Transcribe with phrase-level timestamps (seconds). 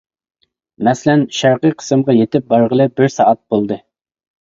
[0.87, 3.83] مەسىلەن: شەرقىي قىسىمغا يېتىپ بارغىلى بىر سائەت بولدى.